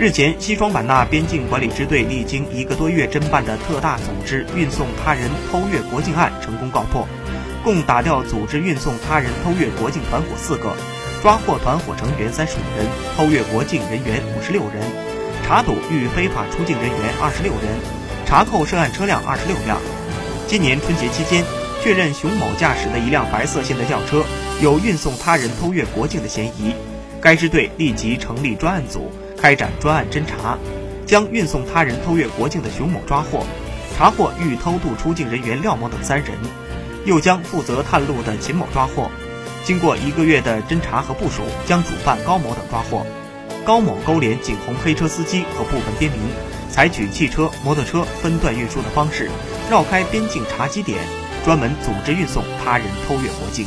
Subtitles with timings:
[0.00, 7.06] 日前，西双版纳边境管理支队历经一个多月侦办的特大组织运送他人偷越国境案成功告破，
[7.62, 10.72] 共打掉组织运送他人偷越国境团伙四个，
[11.20, 14.80] 抓获团伙成员三十五人，偷越国境人员五十六人，
[15.46, 17.64] 查堵遇非法出境人员二十六人，
[18.24, 19.76] 查扣涉案车辆二十六辆。
[20.46, 21.44] 今年春节期间，
[21.82, 24.24] 确认熊某驾驶的一辆白色现代轿车
[24.62, 26.74] 有运送他人偷越国境的嫌疑，
[27.20, 29.12] 该支队立即成立专案组。
[29.40, 30.58] 开展专案侦查，
[31.06, 33.46] 将运送他人偷越国境的熊某抓获，
[33.96, 36.28] 查获欲偷渡出境人员廖某等三人，
[37.06, 39.10] 又将负责探路的秦某抓获。
[39.64, 43.06] 经过一个月的侦查和部署，将主犯高某等抓获。
[43.64, 46.20] 高某勾连景洪黑车司机和部分边民，
[46.70, 49.30] 采取汽车、摩托车分段运输的方式，
[49.70, 50.98] 绕开边境查缉点，
[51.44, 53.66] 专门组织运送他人偷越国境。